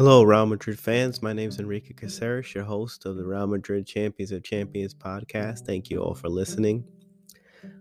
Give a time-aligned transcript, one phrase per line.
[0.00, 1.20] Hello, Real Madrid fans.
[1.20, 5.66] My name is Enrique Caceres, your host of the Real Madrid Champions of Champions podcast.
[5.66, 6.86] Thank you all for listening.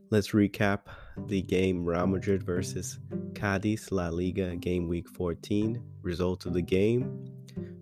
[0.10, 0.80] Let's recap
[1.28, 3.00] the game Real Madrid versus
[3.36, 5.82] Cadiz La Liga game week 14.
[6.02, 7.26] Result of the game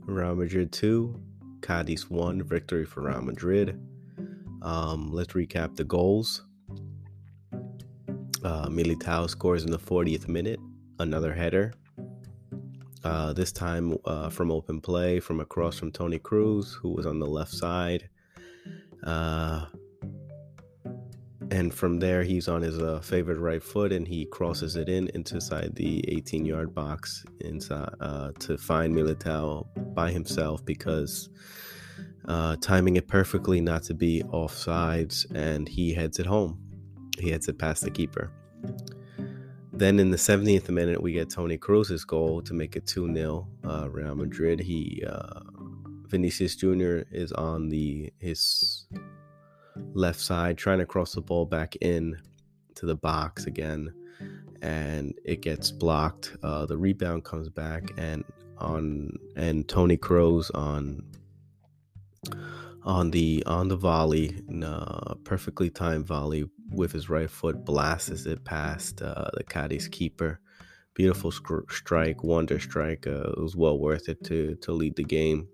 [0.02, 1.20] Real Madrid 2,
[1.64, 2.44] Cadiz 1.
[2.44, 3.82] Victory for Real Madrid.
[4.62, 6.44] Um, let's recap the goals.
[8.44, 10.60] Uh, Militao scores in the 40th minute,
[11.00, 11.74] another header.
[13.04, 17.20] Uh, this time uh, from open play from across from Toni Kroos, who was on
[17.20, 18.10] the left side.
[19.04, 19.66] Uh,
[21.52, 25.08] and from there, he's on his uh, favorite right foot and he crosses it in
[25.16, 31.30] inside the 18 yard box inside uh, to find Militao by himself because
[32.28, 36.60] uh, timing it perfectly not to be offsides and he heads it home.
[37.20, 38.32] He heads it past the keeper.
[39.78, 43.48] Then in the 70th minute, we get Toni Kroos's goal to make it 2 0
[43.64, 44.60] uh, Real Madrid.
[44.60, 45.42] He, uh,
[46.08, 47.02] Vinicius Jr.
[47.12, 48.88] is on the his
[49.94, 52.18] left side trying to cross the ball back in
[52.74, 53.94] to the box again,
[54.64, 56.36] and it gets blocked.
[56.42, 58.24] Uh, the rebound comes back, and
[58.58, 61.04] on and Toni Kroos on
[62.82, 68.44] on the on the volley, uh, perfectly timed volley with his right foot, blasts it
[68.44, 70.40] past uh, the Cadiz keeper.
[70.94, 73.06] Beautiful strike, wonder strike.
[73.06, 75.48] Uh, it was well worth it to to lead the game.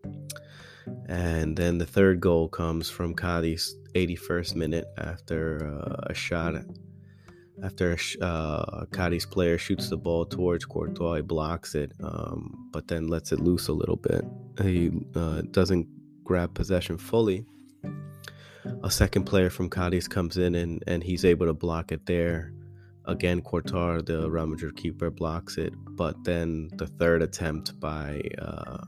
[1.08, 6.56] And then the third goal comes from Cadiz, 81st minute after uh, a shot.
[7.64, 12.88] After a uh, Cadiz player shoots the ball towards Courtois, he blocks it, um, but
[12.88, 14.26] then lets it loose a little bit.
[14.62, 15.88] He uh, doesn't
[16.24, 17.46] grab possession fully,
[18.84, 22.54] a second player from Cadiz comes in and, and he's able to block it there.
[23.06, 25.74] Again, Courtois, the Madrid keeper, blocks it.
[25.90, 28.84] But then the third attempt by uh,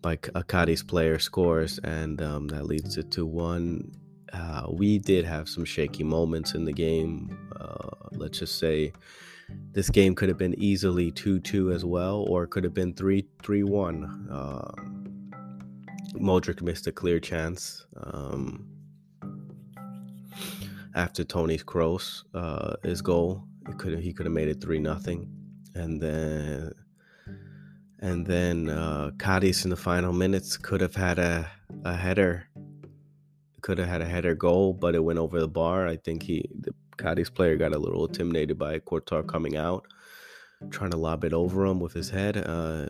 [0.00, 3.92] by a Cadiz player scores, and um, that leads it to one.
[4.32, 7.36] Uh, we did have some shaky moments in the game.
[7.58, 8.92] Uh, let's just say
[9.72, 12.94] this game could have been easily 2 2 as well, or it could have been
[12.94, 14.28] 3 3 1.
[16.20, 18.66] Modric missed a clear chance um,
[20.94, 23.44] after Toni's cross uh, his goal.
[23.76, 25.28] Could he could have made it three nothing,
[25.74, 26.72] and then
[28.00, 31.50] and then uh, Cadiz in the final minutes could have had a
[31.84, 32.48] a header.
[33.60, 35.86] Could have had a header goal, but it went over the bar.
[35.86, 39.86] I think he the Cadiz player got a little intimidated by Courtois coming out,
[40.70, 42.36] trying to lob it over him with his head.
[42.38, 42.86] Uh,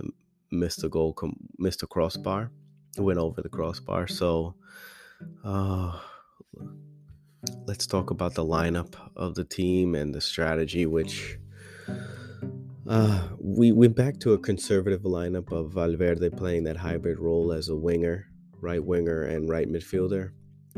[0.52, 1.16] missed the goal,
[1.58, 2.50] missed the crossbar
[3.00, 4.06] went over the crossbar.
[4.06, 4.54] So,
[5.44, 5.98] uh,
[7.66, 11.38] let's talk about the lineup of the team and the strategy, which
[12.88, 17.68] uh, we went back to a conservative lineup of Valverde playing that hybrid role as
[17.68, 18.26] a winger,
[18.60, 20.30] right winger, and right midfielder.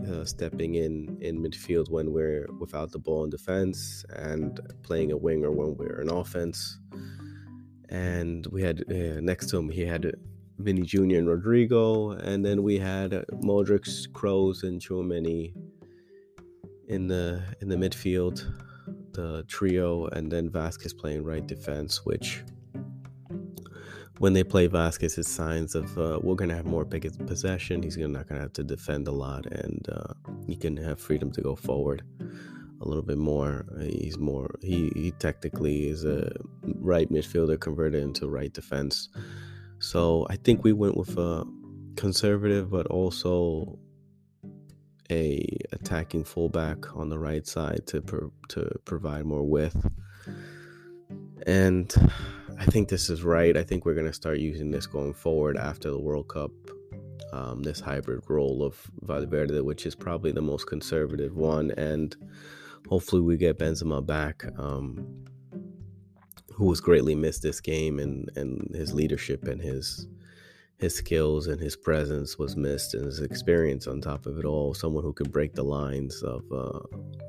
[0.09, 5.16] Uh, stepping in in midfield when we're without the ball in defense and playing a
[5.16, 6.78] winger when we're in offense
[7.91, 10.14] and we had uh, next to him he had
[10.62, 11.16] Vini Jr.
[11.19, 13.12] and Rodrygo, and then we had
[13.43, 15.54] Modric, Kroos, and Tchouameni
[16.88, 18.44] in the in the midfield,
[19.12, 22.04] the trio, and then Vasquez playing right defense.
[22.04, 22.43] Which,
[24.19, 27.82] when they play Vasquez, it's signs of uh, we're gonna have more possession.
[27.82, 30.15] He's not gonna have to defend a lot, and uh,
[30.47, 32.03] he can have freedom to go forward
[32.81, 33.66] a little bit more.
[33.81, 36.32] He's more he he technically is a
[36.77, 39.09] right midfielder converted into right defense.
[39.80, 41.44] So I think we went with a
[41.96, 43.78] conservative, but also
[45.10, 49.86] a attacking fullback on the right side to pro- to provide more width.
[51.46, 51.92] And
[52.58, 53.56] I think this is right.
[53.56, 56.52] I think we're going to start using this going forward after the World Cup.
[57.32, 62.16] Um, this hybrid role of Valverde, which is probably the most conservative one, and
[62.88, 64.44] hopefully we get Benzema back.
[64.59, 65.24] Um,
[66.60, 70.07] who was greatly missed this game and and his leadership and his
[70.77, 74.74] his skills and his presence was missed and his experience on top of it all.
[74.74, 76.80] Someone who could break the lines of uh,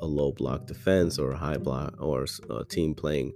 [0.01, 3.31] a low block defense or a high block or a team playing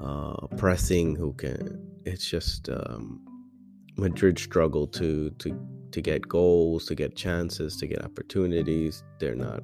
[0.00, 3.20] uh, pressing who can it's just um,
[3.96, 5.48] Madrid struggled to to
[5.92, 9.04] to get goals to get chances to get opportunities.
[9.20, 9.62] They're not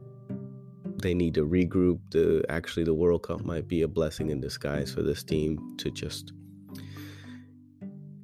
[1.02, 2.00] they need to regroup.
[2.10, 5.90] The actually the World Cup might be a blessing in disguise for this team to
[5.90, 6.32] just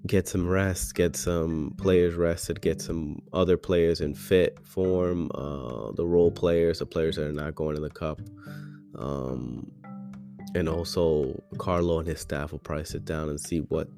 [0.07, 5.31] get some rest, get some players rested, get some other players in fit form.
[5.35, 8.21] Uh, the role players, the players that are not going to the cup,
[8.97, 9.71] um,
[10.55, 13.89] and also Carlo and his staff will probably sit down and see what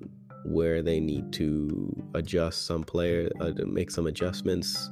[0.45, 4.91] where they need to adjust some player, uh, make some adjustments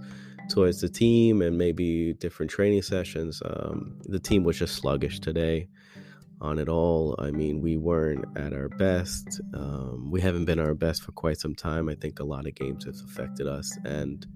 [0.52, 3.42] towards the team, and maybe different training sessions.
[3.44, 5.68] Um, the team was just sluggish today
[6.40, 7.14] on it all.
[7.18, 9.40] I mean, we weren't at our best.
[9.54, 11.88] Um, we haven't been our best for quite some time.
[11.88, 14.26] I think a lot of games have affected us, and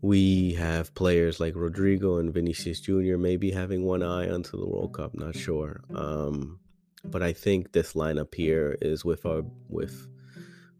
[0.00, 3.16] we have players like Rodrygo and Vinicius Jr.
[3.16, 5.14] maybe having one eye onto the World Cup.
[5.14, 6.60] Not sure, um,
[7.04, 10.06] but I think this lineup here is with our with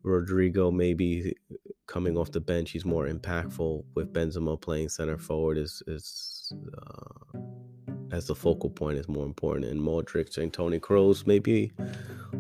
[0.04, 1.34] Rodrygo maybe
[1.87, 2.70] coming off the bench.
[2.70, 5.58] He's more impactful with Benzema playing center forward.
[5.58, 7.38] Is is uh,
[8.10, 9.66] as the focal point is more important.
[9.66, 11.72] And Modric and Toni Kroos, maybe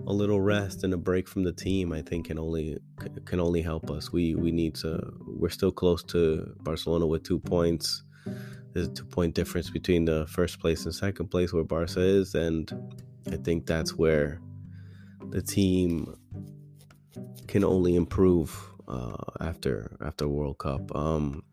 [0.06, 2.78] a little rest and a break from the team, I think can only
[3.24, 4.12] can only help us.
[4.12, 5.12] We we need to.
[5.26, 8.02] We're still close to Barcelona with two points.
[8.72, 12.34] There's a two point difference between the first place and second place where Barca is,
[12.34, 12.70] and
[13.30, 14.40] I think that's where
[15.30, 16.14] the team
[17.52, 18.50] can only improve
[18.88, 20.94] uh, after after World Cup.
[20.96, 21.44] Um,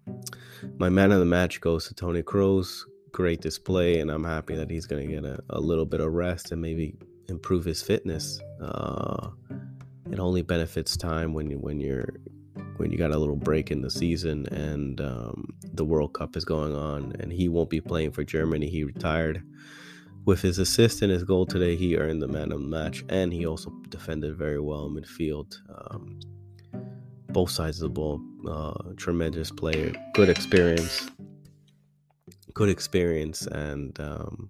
[0.77, 4.69] my man of the match goes to Toni Kroos great display, and I'm happy that
[4.69, 6.95] he's going to get a, a, little bit of rest and maybe
[7.27, 8.39] improve his fitness.
[8.61, 9.29] Uh,
[10.11, 12.13] it only benefits time when you when you're
[12.77, 16.45] when you got a little break in the season and um, the World Cup is
[16.45, 18.69] going on, and he won't be playing for Germany.
[18.69, 19.43] He retired.
[20.25, 23.33] With his assist and his goal today, he earned the man of the match, and
[23.33, 25.55] he also defended very well in midfield.
[25.69, 26.19] Um,
[27.29, 31.09] both sides of the ball, uh, tremendous player, good experience
[32.59, 34.49] good experience, and um,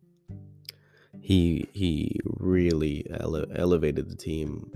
[1.21, 4.71] he he really ele- elevated the team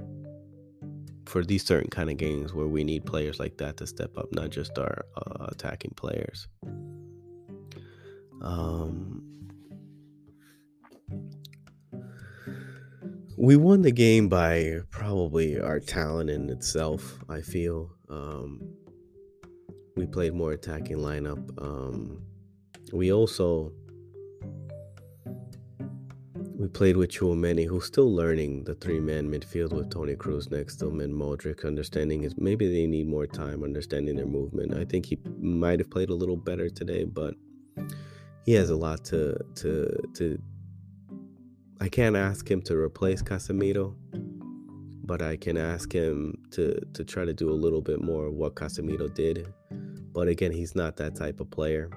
[1.26, 4.28] for these certain kind of games where we need players like that to step up,
[4.34, 6.48] not just our uh, attacking players.
[8.44, 9.23] Um,
[13.38, 17.20] we won the game by probably our talent in itself.
[17.30, 18.62] I feel um,
[19.96, 21.50] we played more attacking lineup.
[21.62, 22.22] Um,
[22.92, 23.72] we also
[26.56, 30.88] we played with Tchouameni, who's still learning the three-man midfield with Toni Kroos next to
[30.88, 31.66] him and Modric.
[31.66, 34.74] Understanding is maybe they need more time understanding their movement.
[34.76, 37.34] I think he might have played a little better today, but
[38.46, 40.42] he has a lot to to to.
[41.80, 43.96] I can't ask him to replace Casemiro,
[45.04, 48.34] but I can ask him to to try to do a little bit more of
[48.34, 49.54] what Casemiro did.
[50.14, 51.90] But again, he's not that type of player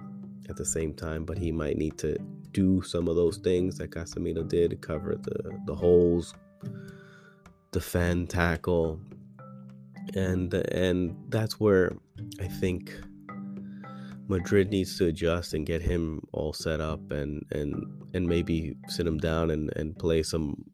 [0.49, 2.17] at the same time, but he might need to
[2.53, 6.35] do some of those things that Casemiro did, cover the the holes,
[7.73, 9.01] defend, tackle,
[10.15, 11.97] and and that's where
[12.41, 12.93] I think
[14.29, 17.75] Madrid needs to adjust and get him all set up and and
[18.15, 20.65] and maybe sit him down and and play some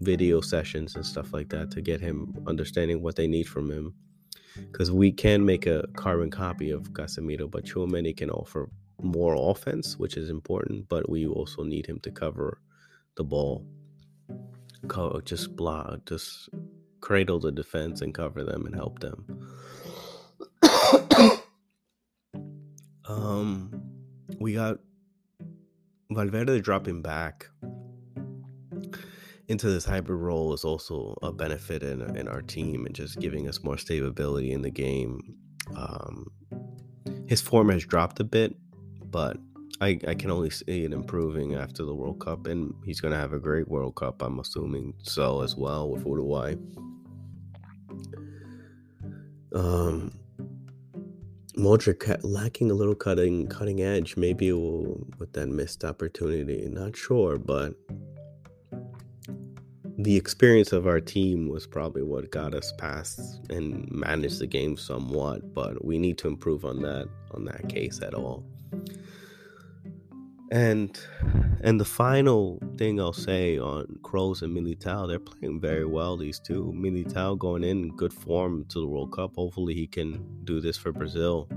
[0.00, 3.94] video sessions and stuff like that to get him understanding what they need from him
[4.70, 8.68] because we can make a carbon copy of Casemiro, but Tchouameni can offer
[9.02, 12.60] more offense, which is important, but we also need him to cover
[13.16, 13.66] the ball,
[15.24, 16.48] just block, just
[17.00, 19.46] cradle the defense and cover them and help them.
[23.06, 23.82] Um,
[24.38, 24.78] we got
[26.10, 27.48] Valverde dropping back
[29.48, 33.48] into this hybrid role is also a benefit in, in our team and just giving
[33.48, 35.36] us more stability in the game.
[35.76, 36.26] Um,
[37.26, 38.56] his form has dropped a bit,
[39.10, 39.36] but
[39.80, 43.18] I, I can only see it improving after the World Cup, and he's going to
[43.18, 46.54] have a great World Cup, I'm assuming so as well with Uruguay.
[49.54, 50.12] Um,
[51.56, 53.50] Modric lacking a little cutting mm.
[53.50, 56.66] cutting edge, maybe will, with that missed opportunity.
[56.68, 57.74] Not sure, but
[59.96, 64.76] the experience of our team was probably what got us past and managed the game
[64.76, 65.54] somewhat.
[65.54, 68.44] But we need to improve on that on that case at all.
[70.50, 70.98] And
[71.64, 76.18] and the final thing I'll say on Kroos and Militao, they're playing very well.
[76.18, 79.34] These two, Militao going in good form to the World Cup.
[79.36, 81.48] Hopefully, he can do this for Brazil.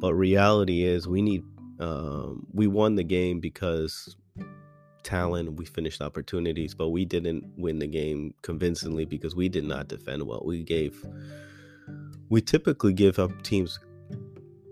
[0.00, 1.44] But reality is, we need.
[1.78, 4.16] Um, we won the game because
[5.04, 5.54] talent.
[5.54, 10.26] We finished opportunities, but we didn't win the game convincingly because we did not defend
[10.26, 10.42] well.
[10.44, 11.04] We gave.
[12.28, 13.78] We typically give up teams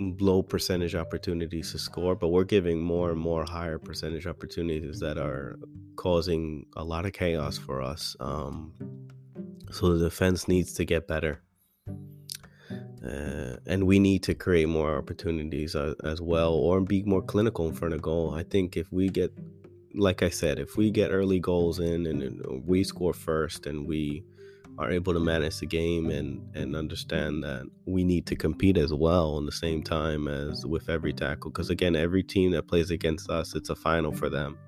[0.00, 5.18] low percentage opportunities to score, but we're giving more and more higher percentage opportunities that
[5.18, 5.58] are
[5.96, 8.16] causing a lot of chaos for us.
[8.18, 8.72] Um,
[9.70, 11.42] so the defense needs to get better.
[13.04, 17.68] Uh, and we need to create more opportunities uh, as well or be more clinical
[17.68, 18.34] in front of goal.
[18.34, 19.32] I think if we get,
[19.94, 23.86] like I said, if we get early goals in and, and we score first and
[23.86, 24.24] we
[24.80, 28.94] are able to manage the game and and understand that we need to compete as
[28.94, 31.50] well in the same time as with every tackle.
[31.50, 34.58] Because again every team that plays against us it's a final for them.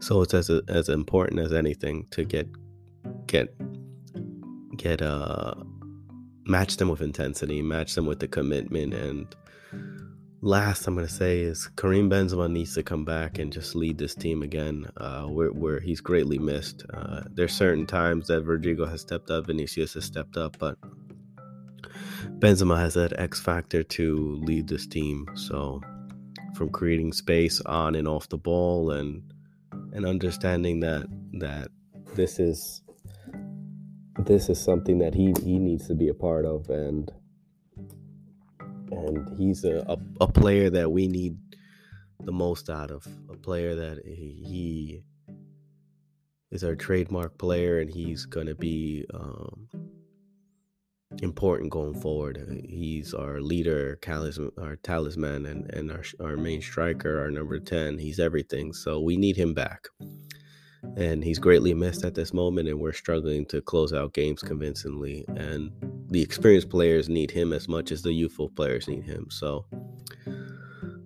[0.00, 2.48] So it's as as important as anything to get
[3.26, 3.54] get
[4.76, 5.54] get uh
[6.46, 9.36] match them with intensity match them with the commitment and
[10.40, 14.14] last I'm gonna say is Karim Benzema needs to come back and just lead this
[14.14, 16.84] team again, uh, where where he's greatly missed.
[16.92, 20.76] Uh, there's certain times that Rodrygo has stepped up, Vinicius has stepped up, but
[22.38, 25.28] Benzema has that X factor to lead this team.
[25.34, 25.80] So
[26.54, 29.22] from creating space on and off the ball, and
[29.92, 31.68] and understanding that that
[32.14, 32.82] this is
[34.24, 37.10] this is something that he he needs to be a part of and
[38.90, 41.36] and he's a, a, a, player that we need
[42.24, 43.06] the most out of.
[43.30, 45.02] A player that he
[46.50, 49.68] is our trademark player, and he's gonna be um,
[51.22, 52.64] important going forward.
[52.68, 57.98] He's our leader, talisman, our talisman, and and our our main striker, our number ten.
[57.98, 58.72] He's everything.
[58.72, 59.88] So we need him back
[60.96, 65.24] and he's greatly missed at this moment and we're struggling to close out games convincingly
[65.36, 65.70] and
[66.10, 69.26] the experienced players need him as much as the youthful players need him.
[69.30, 69.66] So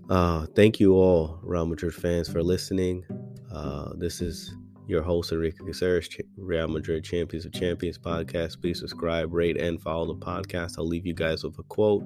[0.08, 3.04] uh, thank you all real madrid fans for listening.
[3.52, 4.54] Uh, this is
[4.86, 8.60] your host enrique caceres real madrid champions of champions podcast.
[8.60, 10.74] Please subscribe rate and follow the podcast.
[10.78, 12.04] I'll leave you guys with a quote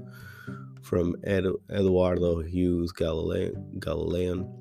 [0.83, 4.53] from Ed- eduardo hughes Galeano, Galeano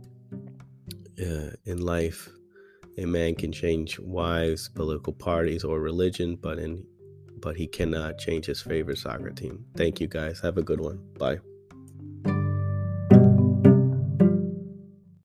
[1.20, 2.30] uh, in life
[2.98, 6.86] a man can change wives, political parties, or religion, but in
[7.42, 9.66] but he cannot change his favorite soccer team.
[9.76, 10.40] Thank you guys.
[10.40, 11.00] Have a good one.
[11.20, 11.40] Bye.